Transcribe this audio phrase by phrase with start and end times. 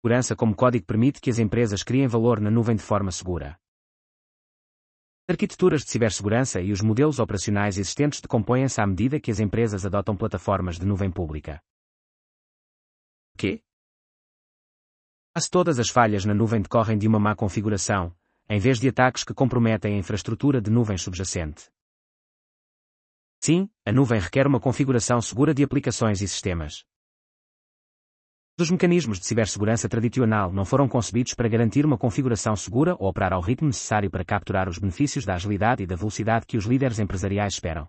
[0.00, 3.58] Segurança como código permite que as empresas criem valor na nuvem de forma segura.
[5.28, 10.16] Arquiteturas de cibersegurança e os modelos operacionais existentes decompõem-se à medida que as empresas adotam
[10.16, 11.60] plataformas de nuvem pública.
[13.36, 13.60] Que?
[15.34, 18.16] Quase todas as falhas na nuvem decorrem de uma má configuração,
[18.48, 21.68] em vez de ataques que comprometem a infraestrutura de nuvem subjacente.
[23.42, 26.84] Sim, a nuvem requer uma configuração segura de aplicações e sistemas.
[28.60, 33.32] Os mecanismos de cibersegurança tradicional não foram concebidos para garantir uma configuração segura ou operar
[33.32, 36.98] ao ritmo necessário para capturar os benefícios da agilidade e da velocidade que os líderes
[36.98, 37.86] empresariais esperam.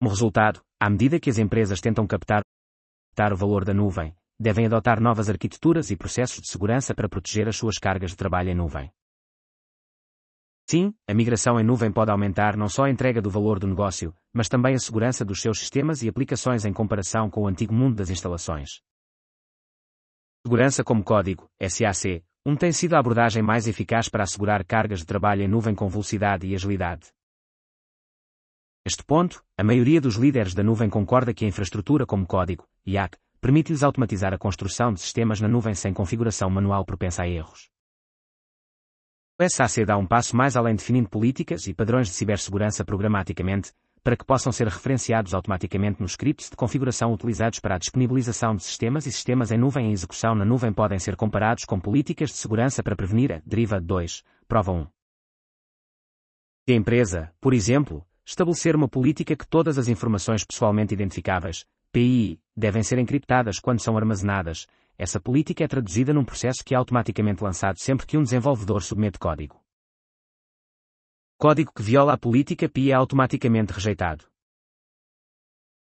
[0.00, 2.42] Como resultado, à medida que as empresas tentam captar
[3.30, 7.56] o valor da nuvem, devem adotar novas arquiteturas e processos de segurança para proteger as
[7.56, 8.90] suas cargas de trabalho em nuvem.
[10.68, 14.12] Sim, a migração em nuvem pode aumentar não só a entrega do valor do negócio,
[14.32, 17.94] mas também a segurança dos seus sistemas e aplicações em comparação com o antigo mundo
[17.94, 18.80] das instalações.
[20.44, 25.06] Segurança como código, SAC, um tem sido a abordagem mais eficaz para assegurar cargas de
[25.06, 27.12] trabalho em nuvem com velocidade e agilidade.
[28.84, 33.16] Neste ponto, a maioria dos líderes da nuvem concorda que a infraestrutura como código, IAC,
[33.40, 37.75] permite-lhes automatizar a construção de sistemas na nuvem sem configuração manual propensa a erros.
[39.38, 43.70] O SAC dá um passo mais além definindo políticas e padrões de cibersegurança programaticamente,
[44.02, 48.62] para que possam ser referenciados automaticamente nos scripts de configuração utilizados para a disponibilização de
[48.62, 52.36] sistemas e sistemas em nuvem em execução na nuvem podem ser comparados com políticas de
[52.36, 54.86] segurança para prevenir a deriva 2, prova 1.
[56.66, 62.40] Se a empresa, por exemplo, estabelecer uma política que todas as informações pessoalmente identificáveis, PI,
[62.56, 64.66] devem ser encriptadas quando são armazenadas,
[64.98, 69.18] essa política é traduzida num processo que é automaticamente lançado sempre que um desenvolvedor submete
[69.18, 69.60] código.
[71.38, 74.24] Código que viola a política PI é automaticamente rejeitado.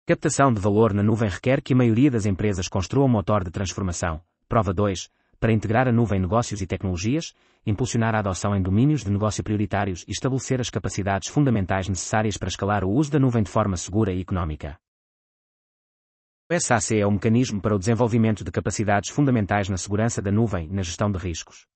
[0.05, 3.51] Captação de valor na nuvem requer que a maioria das empresas construa um motor de
[3.51, 7.33] transformação, prova 2, para integrar a nuvem em negócios e tecnologias,
[7.65, 12.49] impulsionar a adoção em domínios de negócio prioritários e estabelecer as capacidades fundamentais necessárias para
[12.49, 14.77] escalar o uso da nuvem de forma segura e económica.
[16.51, 20.65] O SAC é o mecanismo para o desenvolvimento de capacidades fundamentais na segurança da nuvem
[20.65, 21.67] e na gestão de riscos.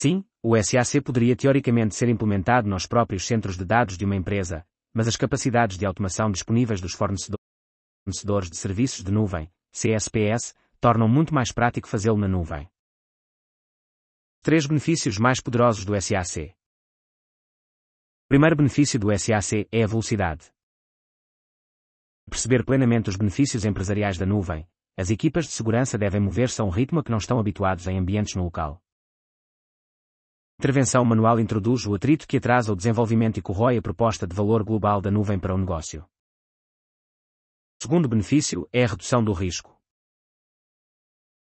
[0.00, 4.66] Sim, o SAC poderia teoricamente ser implementado nos próprios centros de dados de uma empresa,
[4.94, 11.34] mas as capacidades de automação disponíveis dos fornecedores de serviços de nuvem, CSPS, tornam muito
[11.34, 12.66] mais prático fazê-lo na nuvem.
[14.40, 16.54] Três benefícios mais poderosos do SAC.
[18.24, 20.50] O primeiro benefício do SAC é a velocidade
[22.30, 24.66] perceber plenamente os benefícios empresariais da nuvem,
[24.96, 27.98] as equipas de segurança devem mover-se a um ritmo a que não estão habituados em
[27.98, 28.82] ambientes no local.
[30.58, 34.62] Intervenção manual introduz o atrito que atrasa o desenvolvimento e corrói a proposta de valor
[34.62, 36.06] global da nuvem para o negócio.
[37.82, 39.76] Segundo benefício é a redução do risco.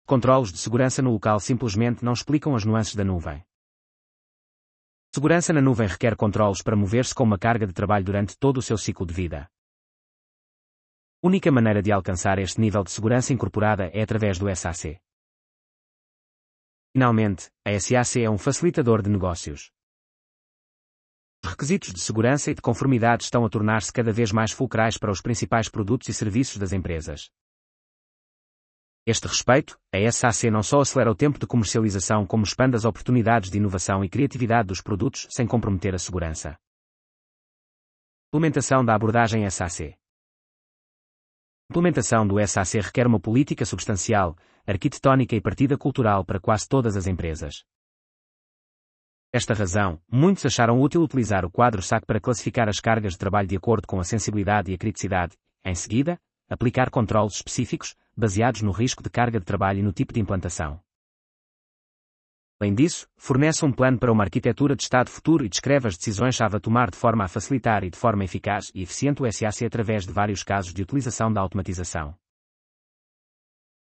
[0.04, 3.42] Controlos de segurança no local simplesmente não explicam as nuances da nuvem.
[5.14, 8.62] Segurança na nuvem requer controlos para mover-se com uma carga de trabalho durante todo o
[8.62, 9.48] seu ciclo de vida.
[11.28, 14.96] Única maneira de alcançar este nível de segurança incorporada é através do SAC.
[16.94, 19.72] Finalmente, a SAC é um facilitador de negócios.
[21.42, 25.10] Os requisitos de segurança e de conformidade estão a tornar-se cada vez mais fulcrais para
[25.10, 27.28] os principais produtos e serviços das empresas.
[29.04, 33.50] Este respeito, a SAC não só acelera o tempo de comercialização como expande as oportunidades
[33.50, 36.56] de inovação e criatividade dos produtos sem comprometer a segurança.
[38.28, 39.98] Implementação da abordagem SAC
[41.70, 47.06] implementação do SAC requer uma política substancial, arquitetónica e partida cultural para quase todas as
[47.06, 47.64] empresas.
[49.32, 53.48] Esta razão, muitos acharam útil utilizar o quadro SAC para classificar as cargas de trabalho
[53.48, 56.18] de acordo com a sensibilidade e a criticidade, em seguida,
[56.48, 60.80] aplicar controles específicos, baseados no risco de carga de trabalho e no tipo de implantação.
[62.58, 66.56] Além disso, fornece um plano para uma arquitetura de Estado futuro e descreve as decisões-chave
[66.56, 70.06] a tomar de forma a facilitar e de forma eficaz e eficiente o SAC através
[70.06, 72.16] de vários casos de utilização da automatização.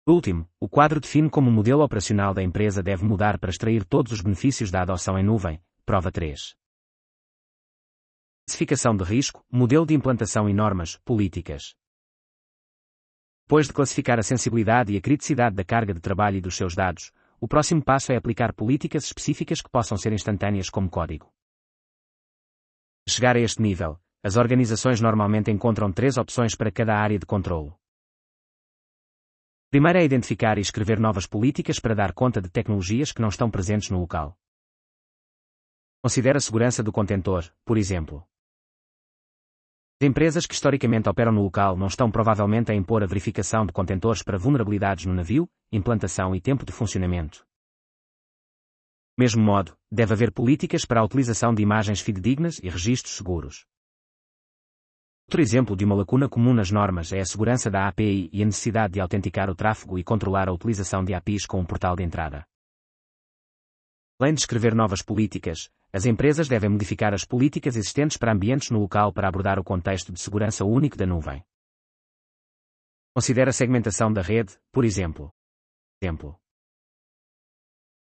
[0.07, 4.11] Último, o quadro define como o modelo operacional da empresa deve mudar para extrair todos
[4.11, 6.57] os benefícios da adoção em nuvem, prova 3.
[8.49, 11.75] Classificação de risco, modelo de implantação e normas, políticas.
[13.47, 16.75] Depois de classificar a sensibilidade e a criticidade da carga de trabalho e dos seus
[16.75, 17.13] dados,
[17.43, 21.29] o próximo passo é aplicar políticas específicas que possam ser instantâneas como código.
[23.09, 27.77] Chegar a este nível, as organizações normalmente encontram três opções para cada área de controlo.
[29.73, 33.51] Primeiro é identificar e escrever novas políticas para dar conta de tecnologias que não estão
[33.51, 34.39] presentes no local.
[36.01, 38.25] Considere a segurança do contentor, por exemplo.
[40.01, 44.23] Empresas que historicamente operam no local não estão provavelmente a impor a verificação de contentores
[44.23, 47.45] para vulnerabilidades no navio, implantação e tempo de funcionamento.
[49.19, 53.65] Mesmo modo, deve haver políticas para a utilização de imagens fidedignas e registros seguros.
[55.27, 58.45] Outro exemplo de uma lacuna comum nas normas é a segurança da API e a
[58.45, 62.03] necessidade de autenticar o tráfego e controlar a utilização de APIs com um portal de
[62.03, 62.45] entrada.
[64.21, 68.81] Além de escrever novas políticas, as empresas devem modificar as políticas existentes para ambientes no
[68.81, 71.43] local para abordar o contexto de segurança único da nuvem.
[73.15, 75.31] Considere a segmentação da rede, por exemplo.
[76.03, 76.37] Exemplo.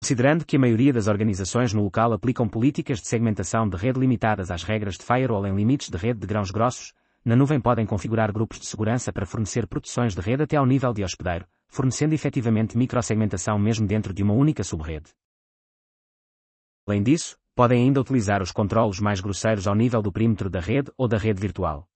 [0.01, 4.49] Considerando que a maioria das organizações no local aplicam políticas de segmentação de rede limitadas
[4.49, 6.91] às regras de firewall em limites de rede de grãos grossos,
[7.23, 10.91] na nuvem podem configurar grupos de segurança para fornecer proteções de rede até ao nível
[10.91, 15.13] de hospedeiro, fornecendo efetivamente microsegmentação mesmo dentro de uma única subrede.
[16.87, 20.91] Além disso, podem ainda utilizar os controlos mais grosseiros ao nível do perímetro da rede
[20.97, 21.87] ou da rede virtual.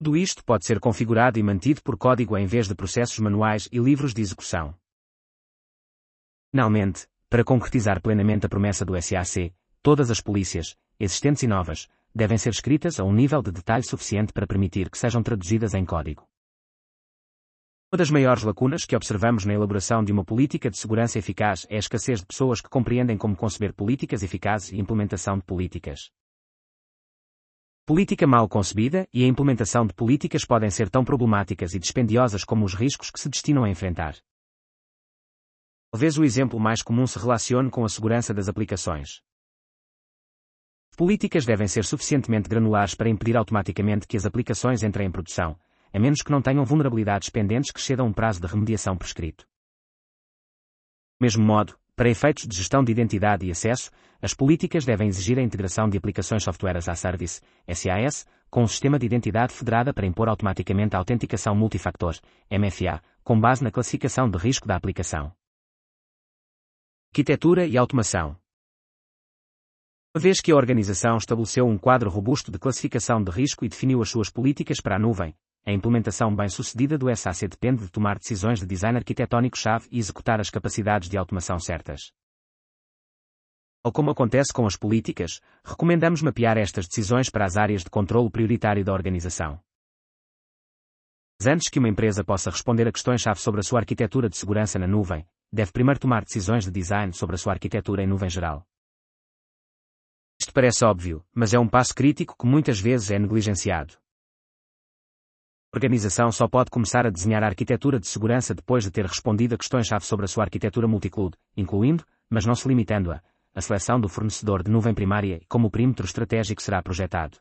[0.00, 3.80] Tudo isto pode ser configurado e mantido por código em vez de processos manuais e
[3.80, 4.72] livros de execução.
[6.52, 9.52] Finalmente, para concretizar plenamente a promessa do SAC,
[9.82, 14.32] todas as polícias, existentes e novas, devem ser escritas a um nível de detalhe suficiente
[14.32, 16.28] para permitir que sejam traduzidas em código.
[17.92, 21.74] Uma das maiores lacunas que observamos na elaboração de uma política de segurança eficaz é
[21.74, 26.12] a escassez de pessoas que compreendem como conceber políticas eficazes e implementação de políticas.
[27.88, 32.66] Política mal concebida e a implementação de políticas podem ser tão problemáticas e dispendiosas como
[32.66, 34.14] os riscos que se destinam a enfrentar.
[35.90, 39.22] Talvez o exemplo mais comum se relacione com a segurança das aplicações.
[40.98, 45.58] Políticas devem ser suficientemente granulares para impedir automaticamente que as aplicações entrem em produção,
[45.90, 49.46] a menos que não tenham vulnerabilidades pendentes que cedam um prazo de remediação prescrito.
[51.18, 53.90] Do mesmo modo, para efeitos de gestão de identidade e acesso,
[54.22, 57.40] as políticas devem exigir a integração de aplicações Software as a Service,
[57.74, 62.14] SAS, com um sistema de identidade federada para impor automaticamente a autenticação multifactor,
[62.48, 65.32] MFA, com base na classificação de risco da aplicação.
[67.10, 68.36] Arquitetura e automação.
[70.14, 74.00] Uma vez que a organização estabeleceu um quadro robusto de classificação de risco e definiu
[74.00, 75.34] as suas políticas para a nuvem,
[75.68, 80.48] a implementação bem-sucedida do SAC depende de tomar decisões de design arquitetónico-chave e executar as
[80.48, 82.10] capacidades de automação certas.
[83.84, 88.30] Ou como acontece com as políticas, recomendamos mapear estas decisões para as áreas de controle
[88.30, 89.60] prioritário da organização.
[91.46, 94.86] Antes que uma empresa possa responder a questões-chave sobre a sua arquitetura de segurança na
[94.86, 98.66] nuvem, deve primeiro tomar decisões de design sobre a sua arquitetura em nuvem geral.
[100.40, 103.98] Isto parece óbvio, mas é um passo crítico que muitas vezes é negligenciado
[105.72, 109.58] organização só pode começar a desenhar a arquitetura de segurança depois de ter respondido a
[109.58, 113.22] questões-chave sobre a sua arquitetura multicloud, incluindo, mas não se limitando a,
[113.54, 117.38] a seleção do fornecedor de nuvem primária e como o perímetro estratégico será projetado.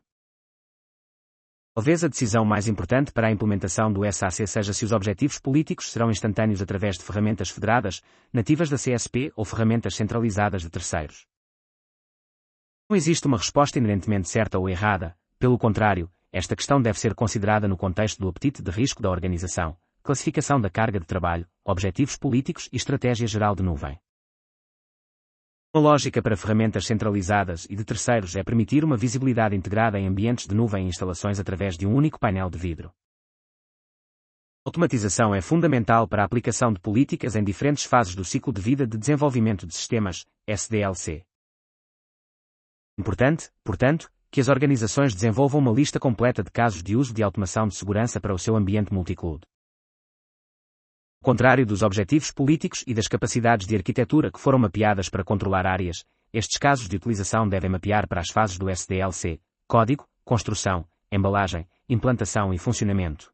[1.73, 5.91] Talvez a decisão mais importante para a implementação do SAC seja se os objetivos políticos
[5.91, 8.01] serão instantâneos através de ferramentas federadas,
[8.33, 11.27] nativas da CSP ou ferramentas centralizadas de terceiros.
[12.89, 17.67] Não existe uma resposta inerentemente certa ou errada, pelo contrário, esta questão deve ser considerada
[17.67, 22.69] no contexto do apetite de risco da organização, classificação da carga de trabalho, objetivos políticos
[22.71, 23.99] e estratégia geral de nuvem.
[25.73, 30.47] Uma lógica para ferramentas centralizadas e de terceiros é permitir uma visibilidade integrada em ambientes
[30.47, 32.91] de nuvem e instalações através de um único painel de vidro.
[34.65, 38.85] Automatização é fundamental para a aplicação de políticas em diferentes fases do ciclo de vida
[38.85, 41.25] de desenvolvimento de sistemas, SDLC.
[42.97, 47.67] Importante, portanto, que as organizações desenvolvam uma lista completa de casos de uso de automação
[47.67, 49.41] de segurança para o seu ambiente multicloud.
[51.23, 56.05] Contrário dos objetivos políticos e das capacidades de arquitetura que foram mapeadas para controlar áreas,
[56.31, 62.53] estes casos de utilização devem mapear para as fases do SDLC, código, construção, embalagem, implantação
[62.53, 63.33] e funcionamento.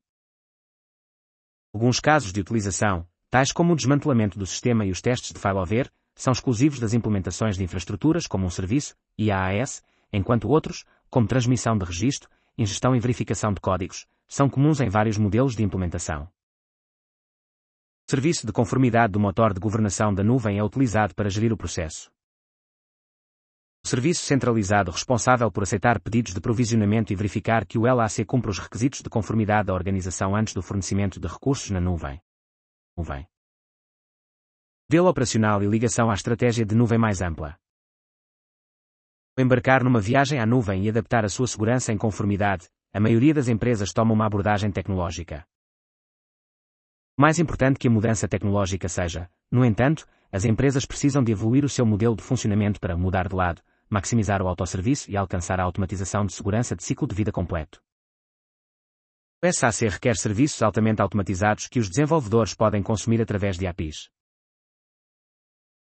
[1.74, 5.92] Alguns casos de utilização, tais como o desmantelamento do sistema e os testes de failover,
[6.16, 9.82] são exclusivos das implementações de infraestruturas como um serviço, IaaS,
[10.14, 15.18] enquanto outros, como transmissão de registro, ingestão e verificação de códigos, são comuns em vários
[15.18, 16.30] modelos de implementação.
[18.10, 22.12] Serviço de conformidade do motor de governação da nuvem é utilizado para gerir o processo.
[23.84, 28.50] O serviço centralizado responsável por aceitar pedidos de provisionamento e verificar que o LAC cumpre
[28.50, 32.22] os requisitos de conformidade da organização antes do fornecimento de recursos na nuvem.
[32.96, 33.28] Nuvem.
[34.90, 37.58] Modelo operacional e ligação à estratégia de nuvem mais ampla.
[39.36, 43.48] Embarcar numa viagem à nuvem e adaptar a sua segurança em conformidade, a maioria das
[43.48, 45.44] empresas toma uma abordagem tecnológica.
[47.18, 51.70] Mais importante que a mudança tecnológica seja, no entanto, as empresas precisam de evoluir o
[51.70, 56.28] seu modelo de funcionamento para mudar de lado, maximizar o autosserviço e alcançar a automatização
[56.28, 57.82] de segurança de ciclo de vida completo.
[59.44, 64.12] O SAC requer serviços altamente automatizados que os desenvolvedores podem consumir através de APIs.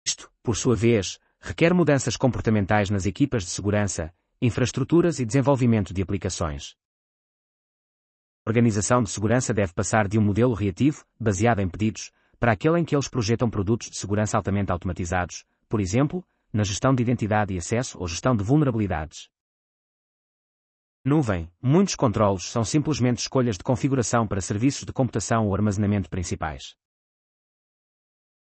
[0.06, 6.00] Isto, por sua vez, requer mudanças comportamentais nas equipas de segurança, infraestruturas e desenvolvimento de
[6.00, 6.76] aplicações.
[8.46, 12.84] Organização de segurança deve passar de um modelo reativo, baseado em pedidos, para aquele em
[12.84, 17.58] que eles projetam produtos de segurança altamente automatizados, por exemplo, na gestão de identidade e
[17.58, 19.28] acesso ou gestão de vulnerabilidades.
[21.04, 21.50] Nuvem.
[21.60, 26.76] Muitos controlos são simplesmente escolhas de configuração para serviços de computação ou armazenamento principais.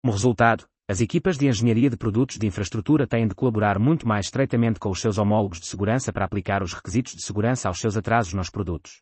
[0.00, 4.26] Como resultado, as equipas de engenharia de produtos de infraestrutura têm de colaborar muito mais
[4.26, 7.96] estreitamente com os seus homólogos de segurança para aplicar os requisitos de segurança aos seus
[7.96, 9.00] atrasos nos produtos.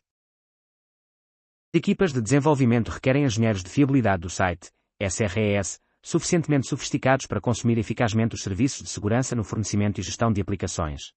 [1.73, 4.71] Equipas de desenvolvimento requerem engenheiros de fiabilidade do site,
[5.01, 10.39] SRES, suficientemente sofisticados para consumir eficazmente os serviços de segurança no fornecimento e gestão de
[10.39, 11.11] aplicações.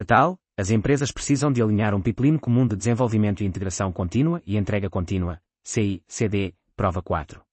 [0.00, 4.42] A tal, as empresas precisam de alinhar um pipeline comum de desenvolvimento e integração contínua
[4.46, 7.45] e entrega contínua, CI, CD, prova 4.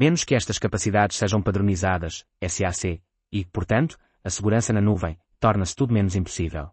[0.00, 3.02] Menos que estas capacidades sejam padronizadas, SAC,
[3.32, 6.70] e, portanto, a segurança na nuvem, torna-se tudo menos impossível.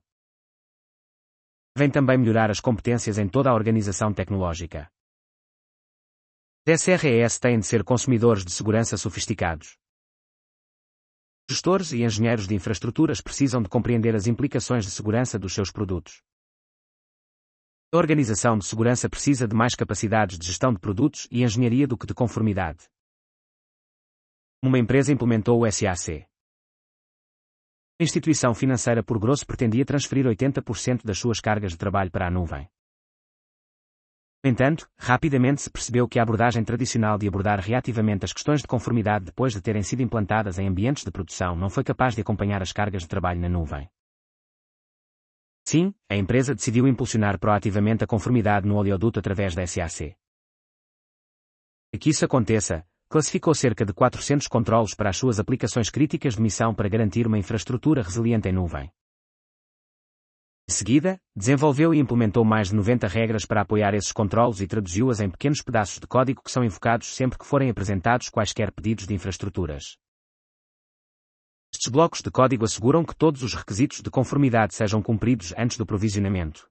[1.76, 4.92] Vem também melhorar as competências em toda a organização tecnológica.
[6.68, 9.76] SRES têm de ser consumidores de segurança sofisticados.
[11.50, 16.22] Gestores e engenheiros de infraestruturas precisam de compreender as implicações de segurança dos seus produtos.
[17.92, 21.98] A organização de segurança precisa de mais capacidades de gestão de produtos e engenharia do
[21.98, 22.88] que de conformidade
[24.68, 26.26] uma empresa implementou o SAC.
[28.00, 32.32] A instituição financeira por grosso pretendia transferir 80% das suas cargas de trabalho para a
[32.32, 32.68] nuvem.
[34.44, 38.68] No entanto, rapidamente se percebeu que a abordagem tradicional de abordar reativamente as questões de
[38.68, 42.62] conformidade depois de terem sido implantadas em ambientes de produção não foi capaz de acompanhar
[42.62, 43.90] as cargas de trabalho na nuvem.
[45.68, 50.16] Sim, a empresa decidiu impulsionar proativamente a conformidade no oleoduto através da SAC.
[51.92, 56.42] E que isso aconteça, classificou cerca de 400 controlos para as suas aplicações críticas de
[56.42, 58.92] missão para garantir uma infraestrutura resiliente em nuvem.
[60.68, 65.20] Em seguida, desenvolveu e implementou mais de 90 regras para apoiar esses controlos e traduziu-as
[65.20, 69.14] em pequenos pedaços de código que são invocados sempre que forem apresentados quaisquer pedidos de
[69.14, 69.98] infraestruturas.
[71.72, 75.86] Estes blocos de código asseguram que todos os requisitos de conformidade sejam cumpridos antes do
[75.86, 76.68] provisionamento.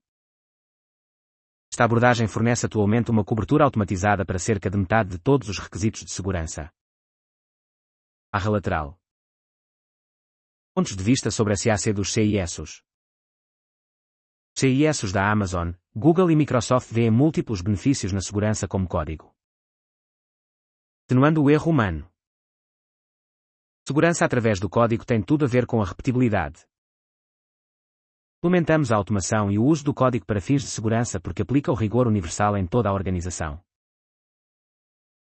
[1.75, 6.05] Esta abordagem fornece atualmente uma cobertura automatizada para cerca de metade de todos os requisitos
[6.05, 6.73] de segurança.
[8.33, 9.01] Barra lateral.
[10.73, 12.85] Pontos de vista sobre a SAC dos CISOs.
[14.57, 19.35] CISOs da Amazon, Google e Microsoft veem múltiplos benefícios na segurança como código.
[21.07, 22.09] Atenuando o erro humano.
[23.85, 26.65] Segurança através do código tem tudo a ver com a repetibilidade,
[28.45, 31.75] Implementamos a automação e o uso do código para fins de segurança porque aplica o
[31.75, 33.59] rigor universal em toda a organização.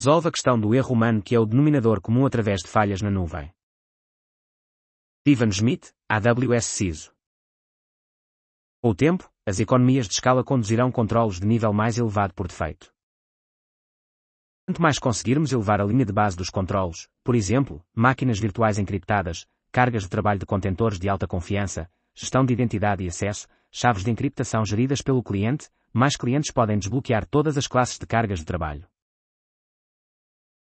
[0.02, 3.08] Resolve a questão do erro humano que é o denominador comum através de falhas na
[3.08, 3.48] nuvem.
[5.20, 7.14] Steven Schmidt, AWS CISO.
[8.82, 12.92] Com o tempo, as economias de escala conduzirão controlos de nível mais elevado por defeito.
[14.66, 19.46] Quanto mais conseguirmos elevar a linha de base dos controlos, por exemplo, máquinas virtuais encriptadas,
[19.70, 24.10] cargas de trabalho de contentores de alta confiança, gestão de identidade e acesso, chaves de
[24.10, 28.88] encriptação geridas pelo cliente, mais clientes podem desbloquear todas as classes de cargas de trabalho.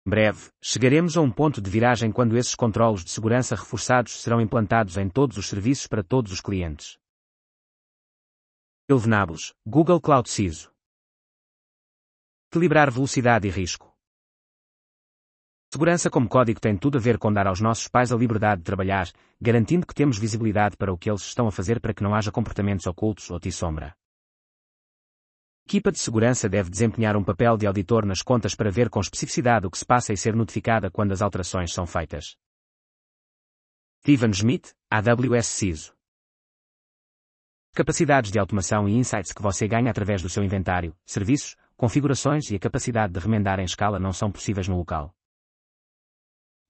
[0.06, 4.98] Breve, chegaremos a um ponto de viragem quando esses controlos de segurança reforçados serão implantados
[4.98, 6.98] em todos os serviços para todos os clientes.
[8.86, 10.70] Elvenables, Google Cloud CISO.
[12.50, 13.93] Equilibrar velocidade e risco.
[15.74, 18.64] Segurança como código tem tudo a ver com dar aos nossos pais a liberdade de
[18.64, 22.14] trabalhar, garantindo que temos visibilidade para o que eles estão a fazer para que não
[22.14, 23.88] haja comportamentos ocultos ou sombra.
[23.88, 29.00] A equipa de segurança deve desempenhar um papel de auditor nas contas para ver com
[29.00, 32.36] especificidade o que se passa e ser notificada quando as alterações são feitas.
[34.02, 35.92] Steven Schmidt, AWS CISO.
[37.74, 42.54] Capacidades de automação e insights que você ganha através do seu inventário, serviços, configurações e
[42.54, 45.12] a capacidade de remendar em escala não são possíveis no local.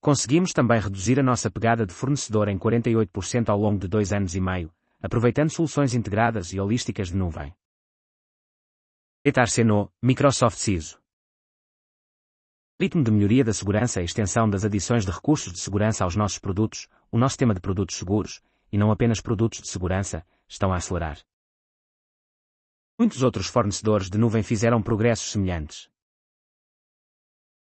[0.04, 4.34] Conseguimos também reduzir a nossa pegada de fornecedor em 48% ao longo de dois anos
[4.34, 4.70] e meio,
[5.00, 7.54] aproveitando soluções integradas e holísticas de nuvem.
[9.24, 11.00] Etarceno, Microsoft CISO.
[12.78, 16.38] Ritmo de melhoria da segurança e extensão das adições de recursos de segurança aos nossos
[16.38, 20.76] produtos, o nosso tema de produtos seguros, e não apenas produtos de segurança, estão a
[20.76, 21.18] acelerar.
[22.98, 25.88] Muitos outros fornecedores de nuvem fizeram progressos semelhantes.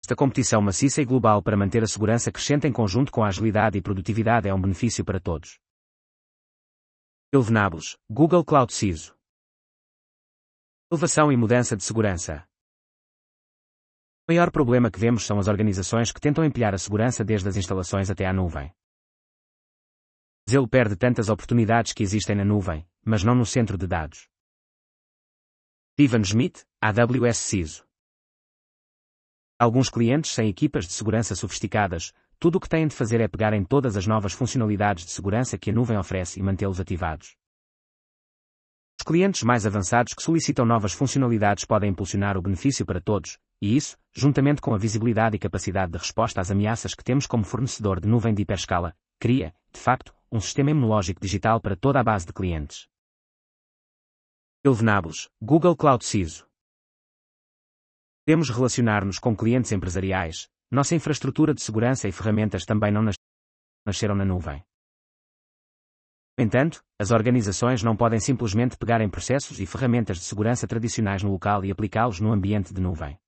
[0.06, 3.78] Esta competição maciça e global para manter a segurança crescente em conjunto com a agilidade
[3.78, 5.58] e produtividade é um benefício para todos.
[7.32, 9.16] Elevenables, Google Cloud CISO.
[10.92, 12.46] Elevação e mudança de segurança.
[14.28, 17.56] O maior problema que vemos são as organizações que tentam empilhar a segurança desde as
[17.56, 18.74] instalações até à nuvem.
[20.50, 24.28] Ele perde tantas oportunidades que existem na nuvem, mas não no centro de dados.
[25.94, 27.93] Steven Schmidt, AWS CISO.
[29.60, 33.54] Alguns clientes sem equipas de segurança sofisticadas, tudo o que têm de fazer é pegar
[33.54, 37.38] em todas as novas funcionalidades de segurança que a nuvem oferece e mantê-los ativados.
[39.00, 43.76] Os clientes mais avançados que solicitam novas funcionalidades podem impulsionar o benefício para todos, e
[43.76, 48.00] isso, juntamente com a visibilidade e capacidade de resposta às ameaças que temos como fornecedor
[48.00, 52.26] de nuvem de hiperscala, cria, de facto, um sistema imunológico digital para toda a base
[52.26, 52.88] de clientes.
[54.66, 56.48] Elevenables, Google Cloud CISO.
[58.26, 63.04] Temos relacionar-nos com clientes empresariais, nossa infraestrutura de segurança e ferramentas também não
[63.86, 64.64] nasceram na nuvem.
[66.38, 71.22] No entanto, as organizações não podem simplesmente pegar em processos e ferramentas de segurança tradicionais
[71.22, 73.20] no local e aplicá-los no ambiente de nuvem.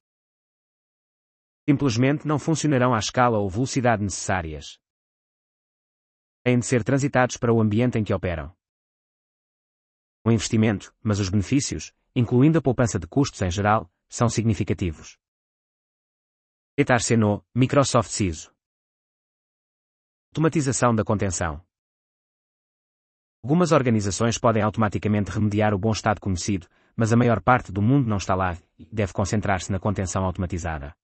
[1.69, 4.79] Simplesmente não funcionarão à escala ou velocidade necessárias.
[6.43, 8.55] Têm de ser transitados para o ambiente em que operam.
[10.23, 15.17] O investimento, mas os benefícios, incluindo a poupança de custos em geral, são significativos.
[16.77, 18.53] Etarceno, Microsoft CISO.
[20.31, 21.65] Automatização da contenção.
[23.43, 28.07] Algumas organizações podem automaticamente remediar o bom estado conhecido, mas a maior parte do mundo
[28.07, 30.95] não está lá e deve concentrar-se na contenção automatizada.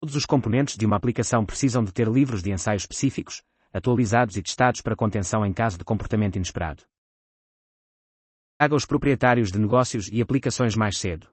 [0.00, 3.42] Todos os componentes de uma aplicação precisam de ter livros de ensaios específicos,
[3.72, 6.84] atualizados e testados para contenção em caso de comportamento inesperado.
[8.60, 11.28] Haga os proprietários de negócios e aplicações mais cedo.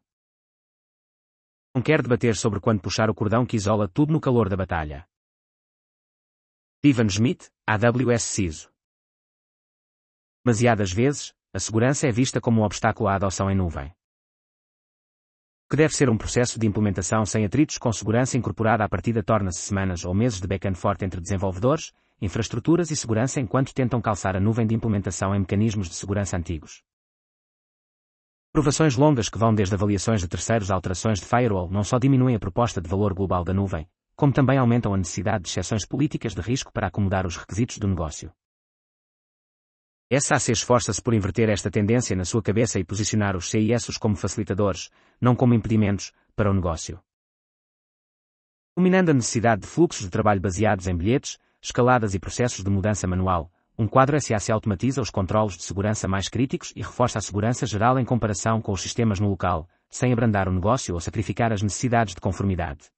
[1.73, 5.07] Não quer debater sobre quando puxar o cordão que isola tudo no calor da batalha.
[6.77, 8.71] Steven Schmidt, AWS CISO.
[10.45, 13.91] Demasiadas vezes, a segurança é vista como um obstáculo à adoção em nuvem.
[15.67, 19.61] Que deve ser um processo de implementação sem atritos com segurança incorporada à partida torna-se
[19.61, 24.35] semanas ou meses de back and forth entre desenvolvedores, infraestruturas e segurança enquanto tentam calçar
[24.35, 26.83] a nuvem de implementação em mecanismos de segurança antigos.
[28.55, 32.37] Provações longas que vão desde avaliações de terceiros a alterações de firewall não só diminuem
[32.37, 36.33] a proposta de valor global da nuvem, como também aumentam a necessidade de exceções políticas
[36.33, 38.31] de risco para acomodar os requisitos do negócio.
[40.09, 44.89] SAC esforça-se por inverter esta tendência na sua cabeça e posicionar os CISs como facilitadores,
[45.19, 47.01] não como impedimentos, para o negócio.
[48.77, 53.05] Dominando a necessidade de fluxos de trabalho baseados em bilhetes, escaladas e processos de mudança
[53.05, 57.65] manual, um quadro SAC automatiza os controlos de segurança mais críticos e reforça a segurança
[57.65, 61.61] geral em comparação com os sistemas no local, sem abrandar o negócio ou sacrificar as
[61.61, 62.94] necessidades de conformidade.